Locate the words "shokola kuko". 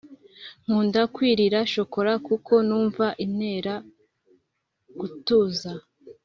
1.73-2.53